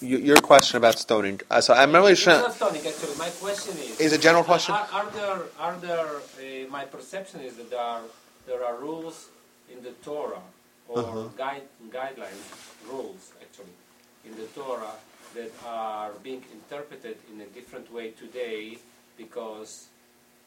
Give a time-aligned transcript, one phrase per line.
[0.00, 1.40] your question about stoning.
[1.50, 2.42] Uh, so I'm really trying.
[2.42, 3.16] not stoning, actually.
[3.16, 4.00] My question is...
[4.00, 4.74] Is a general question?
[4.74, 8.02] Are, are there, are there uh, my perception is that there are,
[8.46, 9.28] there are rules
[9.72, 10.42] in the Torah,
[10.88, 11.28] or Uh-huh.
[11.36, 12.46] guide, guidelines,
[12.90, 13.76] rules, actually,
[14.24, 14.96] in the Torah
[15.34, 18.78] that are being interpreted in a different way today
[19.16, 19.86] because,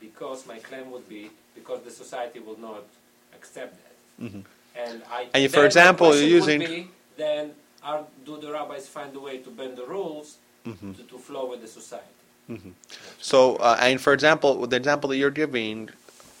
[0.00, 2.84] because my claim would be, because the society will not
[3.34, 4.24] accept that.
[4.26, 4.42] Mhm.
[4.76, 7.52] And, I, And for example, you're would using- be, then
[7.82, 10.36] are, do the rabbis find a way to bend the rules
[10.66, 10.92] Mm-hmm.
[10.92, 12.04] to, to flow with the society?
[13.20, 15.88] So, uh, and for example, the example that you're giving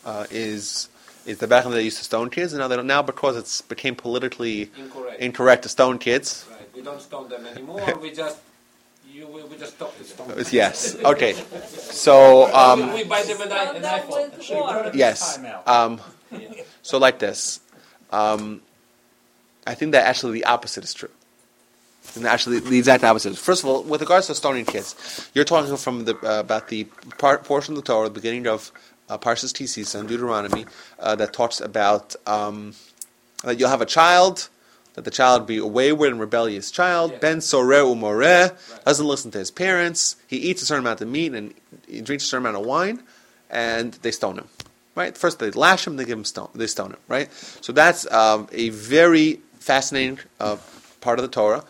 [0.04, 0.88] uh, is
[1.24, 3.36] is the back when they used to stone kids, and now they don't, now because
[3.36, 5.20] it's became politically Incorrect.
[5.20, 6.46] incorrect to stone kids.
[6.50, 6.68] right.
[6.74, 7.96] We don't stone them anymore.
[8.02, 8.38] we just
[9.08, 10.44] you, we, we just talk to them.
[10.50, 10.96] Yes.
[11.04, 11.32] Okay.
[11.72, 14.94] So, um, we, we buy them an, i- Stone an iPhone.
[14.94, 15.38] yes.
[15.66, 16.00] Um,
[16.32, 16.48] Yeah.
[16.82, 17.60] so, like this,
[18.10, 18.60] um,
[19.66, 21.10] I think that actually the opposite is true.
[22.16, 23.36] And actually, the exact opposite.
[23.38, 26.84] First of all, with regards to stoning kids, you're talking from the uh, about the
[27.18, 28.72] part, portion of the Torah, the beginning of
[29.08, 30.66] uh, Parshas Tisisa and Deuteronomy,
[30.98, 32.74] uh, that talks about um,
[33.44, 34.48] that you'll have a child,
[34.94, 37.18] that the child be a wayward and rebellious child, Yeah.
[37.18, 41.32] ben soreh umoreh, doesn't listen to his parents, he eats a certain amount of meat
[41.32, 41.54] and
[41.86, 43.02] he drinks a certain amount of wine,
[43.50, 44.48] and they stone him.
[44.96, 45.16] Right?
[45.16, 46.98] First they lash him, they give him stone, they stone him.
[47.08, 47.32] Right?
[47.60, 50.56] So that's um, a very fascinating uh,
[51.00, 51.64] part of the Torah,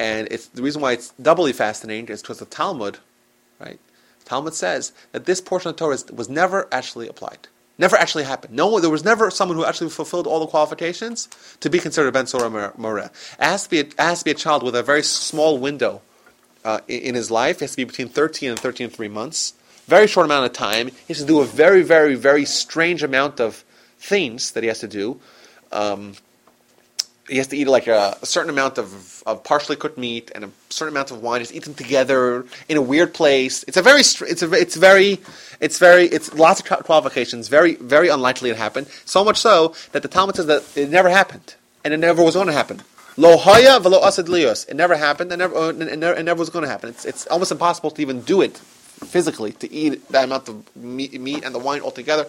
[0.00, 2.96] and it's the reason why it's doubly fascinating is because the Talmud,
[3.60, 3.78] right?
[4.24, 7.48] Talmud says that this portion of Torah was never actually applied.
[7.76, 8.54] Never actually happened.
[8.54, 11.28] No, there was never someone who actually fulfilled all the qualifications
[11.60, 13.10] to be considered a ben Sorah Moreh.
[13.38, 16.00] It has to be a, has to be a child with a very small window
[16.64, 17.56] uh, in, in his life.
[17.56, 19.52] It has to be between 13 and 13 and 3 months.
[19.86, 20.88] Very short amount of time.
[20.88, 23.64] He has to do a very, very, very strange amount of
[23.98, 25.20] things that he has to do.
[25.72, 26.14] Um,
[27.30, 30.44] he has to eat like a, a certain amount of, of partially cooked meat and
[30.44, 31.44] a certain amount of wine.
[31.44, 33.64] To eat them together in a weird place.
[33.68, 35.20] It's a very, it's a, it's very,
[35.60, 37.48] it's very, it's lots of qualifications.
[37.48, 38.88] Very, very unlikely it happened.
[39.04, 41.54] So much so that the Talmud says that it never happened
[41.84, 42.82] and it never was going to happen.
[43.16, 44.68] Lo haya velo asid lihyos.
[44.68, 46.90] It never happened and never, uh, it never, it never was going to happen.
[46.90, 51.18] It's, it's almost impossible to even do it physically to eat that amount of meat,
[51.20, 52.26] meat and the wine all together.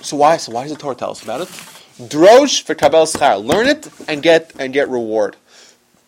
[0.00, 0.38] So why?
[0.38, 1.81] So why does the Torah tell us about it?
[1.98, 3.44] Drosh vekabel schar.
[3.44, 5.36] Learn it and get and get reward.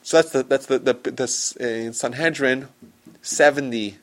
[0.02, 2.68] So that's the that's the, the this in Sanhedrin
[3.22, 3.98] seventy.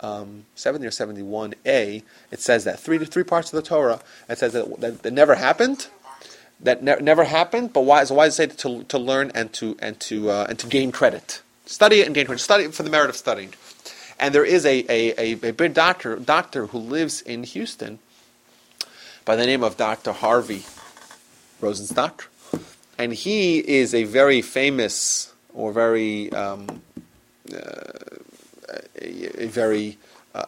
[0.00, 4.00] Um, 70 or 71a, it says that three to three parts of the Torah.
[4.28, 5.86] It says that that, that never happened,
[6.58, 7.72] that ne- never happened.
[7.72, 8.02] But why?
[8.02, 10.66] So why does it say to to learn and to and to uh, and to
[10.66, 11.40] gain credit?
[11.66, 12.40] Study it and gain credit.
[12.40, 13.54] Study for the merit of studying.
[14.18, 18.00] And there is a a, a, a big doctor doctor who lives in Houston
[19.24, 20.12] by the name of Dr.
[20.12, 20.64] Harvey
[21.60, 22.24] Rosenstock.
[22.98, 26.82] And he is a very famous or very, um,
[27.52, 27.56] uh,
[29.00, 29.98] a, a very
[30.34, 30.46] uh,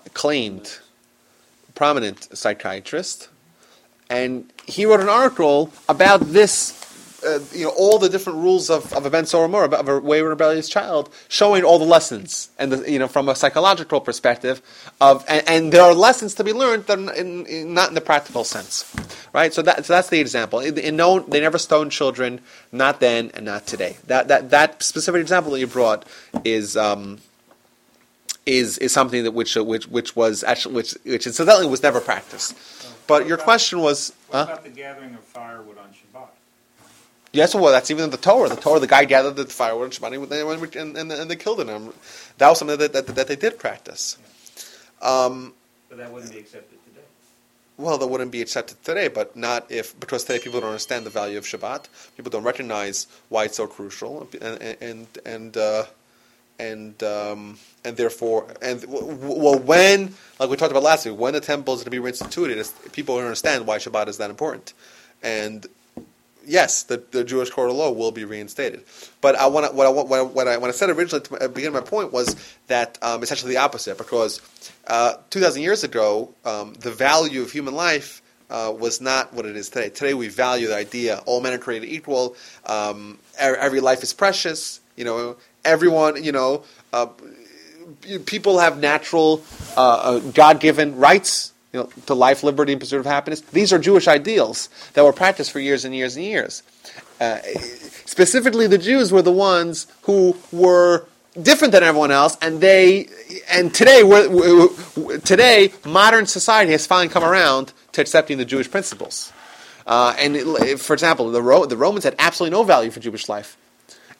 [1.75, 3.29] prominent psychiatrist.
[4.11, 6.84] And he wrote an article about this,
[7.25, 10.31] uh, you know, all the different rules of, of a Ben Soromor, of a wayward
[10.31, 14.63] rebellious child, showing all the lessons, and the, you know, from a psychological perspective,
[15.01, 18.01] of and, and there are lessons to be learned that in, in, not in the
[18.01, 18.95] practical sense,
[19.33, 19.53] right?
[19.53, 20.61] So that so that's the example.
[20.61, 22.41] In, in no, they never stoned children,
[22.73, 23.97] not then and not today.
[24.07, 26.05] That that that specific example that you brought
[26.45, 26.77] is.
[26.77, 27.21] Um,
[28.47, 31.99] is, is something that which uh, which which was actually which which incidentally was never
[31.99, 32.55] practiced,
[33.07, 34.53] but your question was What huh?
[34.53, 36.29] about the gathering of firewood on Shabbat?
[37.35, 38.49] Yes, well, that's even in the Torah.
[38.49, 41.61] The Torah, the guy gathered the firewood and Shabbat, and, they- and, and, they killed
[41.69, 41.93] him.
[42.39, 44.19] That was something that, that, that they did practice.
[45.03, 45.53] Um,
[45.89, 47.07] But that wouldn't be accepted today.
[47.77, 51.11] well, that wouldn't be accepted today, but not if because today people don't understand the
[51.11, 51.87] value of Shabbat.
[52.17, 55.85] People don't recognize why it's so crucial, and and and uh,
[56.61, 61.41] and um, and therefore, and well, when like we talked about last week, when the
[61.41, 64.73] temple is going to be reinstituted, people don't understand why Shabbat is that important,
[65.23, 65.67] and
[66.47, 68.85] yes, the, the Jewish court of law will be reinstated.
[69.21, 71.81] But I want what I want what I, what I, said originally beginning of my
[71.81, 72.37] point was
[72.67, 74.41] that um, the opposite because
[74.87, 78.21] uh, two thousand years ago, um, the value of human life.
[78.51, 79.89] Uh, was not what it is today.
[79.89, 82.37] Today we value the idea all men are created equal.
[82.67, 84.81] Um, every, every life is precious.
[84.97, 86.23] You know, everyone.
[86.23, 86.63] You know,
[86.93, 87.07] uh,
[88.27, 89.43] people have natural,
[89.79, 93.41] uh, uh, God-given rights you know, to life, liberty, and pursuit of happiness.
[93.53, 96.63] These are Jewish ideals that were practiced for years and years and years.
[97.21, 97.39] Uh,
[98.07, 101.07] specifically, the Jews were the ones who were
[101.43, 103.09] different than everyone else, and they
[103.51, 108.71] and today, we're, we today, modern society has finally come around to accepting the Jewish
[108.71, 109.33] principles.
[109.85, 113.29] Uh, and it- for example, the, Ro- the Romans had absolutely no value for Jewish
[113.29, 113.57] life,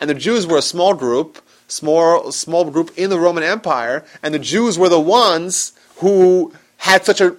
[0.01, 4.35] and the Jews were a small group small small group in the Roman Empire, and
[4.35, 7.37] the Jews were the ones who had such a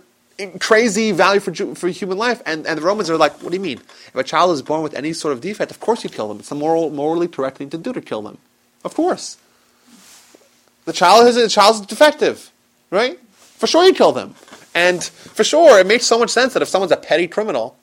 [0.60, 3.64] crazy value for for human life, and, and the Romans are like, what do you
[3.64, 3.80] mean?
[4.08, 6.40] If a child is born with any sort of defect, of course you kill them.
[6.40, 8.38] It's the moral, morally correct thing to do to kill them,
[8.84, 9.38] of course.
[10.86, 12.52] The child is the child's defective,
[12.92, 13.20] right?
[13.58, 14.36] For sure you kill them,
[14.74, 17.78] and for sure it makes so much sense that if someone's a petty criminal,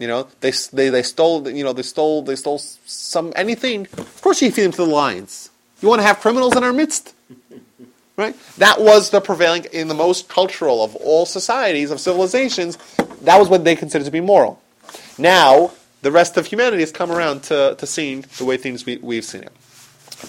[0.00, 3.86] you know, they, they, they stole, you know, they stole, they stole some, anything.
[3.98, 5.50] Of course you feed them to the lions.
[5.82, 7.14] You want to have criminals in our midst?
[8.16, 8.36] Right?
[8.58, 12.76] That was the prevailing, in the most cultural of all societies, of civilizations,
[13.22, 14.60] that was what they considered to be moral.
[15.16, 15.72] Now,
[16.02, 19.24] the rest of humanity has come around to, to seeing the way things we, we've
[19.24, 19.52] seen it.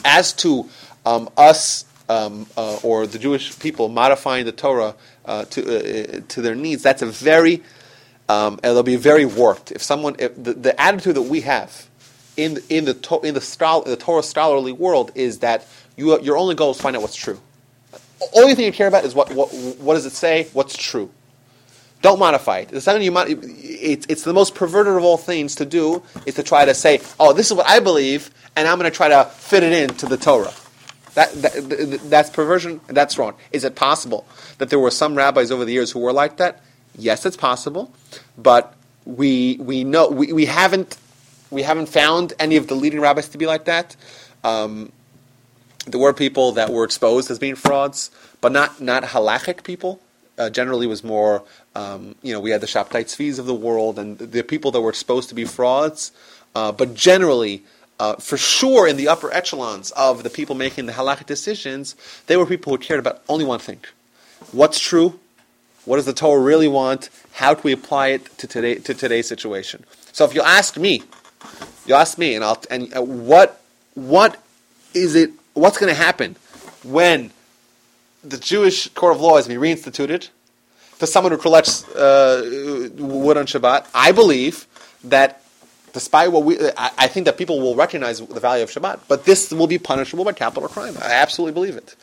[0.05, 0.69] As to
[1.05, 4.95] um, us um, uh, or the Jewish people modifying the Torah
[5.25, 7.61] uh, to, uh, to their needs, that's a very
[8.29, 9.71] um, they'll be very warped.
[9.71, 11.87] If someone, if the, the attitude that we have
[12.37, 15.67] in in the in the, style, the Torah scholarly world is that
[15.97, 17.39] you, your only goal is to find out what's true.
[18.33, 20.47] Only thing you care about is what what what does it say?
[20.53, 21.09] What's true?
[22.01, 22.69] Don't modify it.
[22.69, 26.35] The second you mod- it's, it's the most perverted of all things to do is
[26.35, 29.09] to try to say, oh, this is what I believe, and I'm going to try
[29.09, 30.51] to fit it into the Torah.
[31.13, 32.81] That, that, that's perversion.
[32.87, 33.35] That's wrong.
[33.51, 34.25] Is it possible
[34.57, 36.63] that there were some rabbis over the years who were like that?
[36.97, 37.93] Yes, it's possible,
[38.37, 38.73] but
[39.05, 40.97] we we know we, we haven't
[41.49, 43.95] we haven't found any of the leading rabbis to be like that.
[44.43, 44.91] Um,
[45.87, 49.99] there were people that were exposed as being frauds, but not not halachic people.
[50.37, 51.43] Uh, generally, was more
[51.75, 54.81] um, you know we had the Shabtai Tzvis of the world and the people that
[54.81, 56.11] were exposed to be frauds,
[56.55, 57.63] uh, but generally.
[57.99, 61.95] Uh, for sure, in the upper echelons of the people making the halachic decisions,
[62.25, 63.79] they were people who cared about only one thing:
[64.51, 65.19] what's true
[65.85, 67.09] what does the Torah really want?
[67.33, 69.83] How can we apply it to today to today's situation?
[70.11, 71.03] So if you ask me,
[71.85, 73.61] you ask me, and I'll and uh, what
[73.95, 74.41] what
[74.93, 75.31] is it?
[75.53, 76.35] What's going to happen
[76.83, 77.31] when
[78.23, 80.29] the Jewish court of law is being reinstituted
[80.99, 83.87] to someone who collects uh, wood on Shabbat?
[83.93, 84.67] I believe
[85.03, 85.43] that
[85.93, 89.25] despite what we, I, I, think that people will recognize the value of Shabbat, but
[89.25, 90.95] this will be punishable by capital crime.
[91.01, 91.95] I absolutely believe it,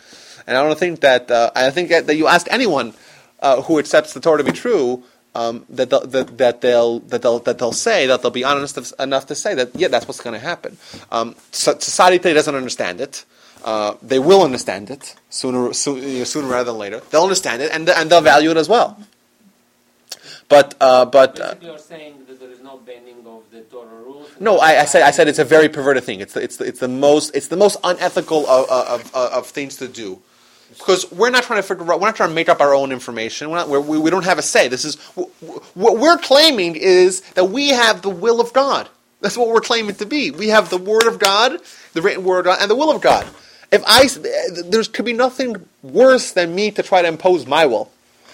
[0.46, 2.94] and I don't think that uh, I think that, that you ask anyone
[3.40, 5.04] uh, who accepts the Torah to be true,
[5.38, 8.93] um, that, they'll, that, that, they'll, that, they'll, that they'll say, that they'll be honest
[8.99, 10.76] enough to say that, yeah, that's what's going to happen.
[11.12, 13.25] Um, so society today doesn't understand it.
[13.64, 17.00] Uh, they will understand it sooner, sooner, sooner rather than later.
[17.11, 18.99] They'll understand it and, and they'll value it as well.
[20.49, 24.29] But, uh, but uh, you're saying that there is no bending of the Torah rules.
[24.41, 26.20] No, I, I, said I said it's a very perverted thing.
[26.20, 29.46] It's the, it's the, it's the most it's the most unethical of, of, of, of
[29.46, 30.20] things to do
[30.69, 32.93] because we're not trying to figure out, we're not trying to make up our own
[32.93, 33.50] information.
[33.50, 34.69] We're not, we're, we, we don't have a say.
[34.69, 34.97] This is
[35.75, 38.88] what we're claiming is that we have the will of God.
[39.20, 40.31] That's what we're claiming to be.
[40.31, 41.61] We have the Word of God,
[41.93, 43.26] the written Word of God, and the will of God.
[43.73, 44.06] If I,
[44.65, 47.91] there could be nothing worse than me to try to impose my will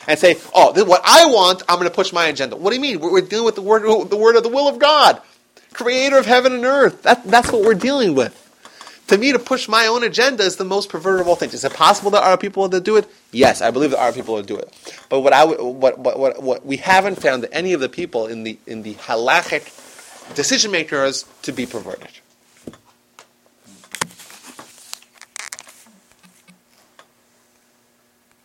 [0.06, 1.62] and say, "Oh, this is what I want.
[1.68, 3.00] I'm going to push my agenda." What do you mean?
[3.00, 5.20] We're, we're dealing with the word, the word of the will of God,
[5.72, 7.02] Creator of heaven and earth.
[7.02, 8.43] That, that's what we're dealing with
[9.14, 11.54] to me, to push my own agenda is the most perverted of all things.
[11.54, 13.08] Is it possible there are people that do it?
[13.32, 14.72] Yes, I believe there are people that do it.
[15.08, 18.44] But what I what what what, what we haven't found any of the people in
[18.44, 19.64] the in the halachic
[20.34, 22.08] decision makers to be perverted.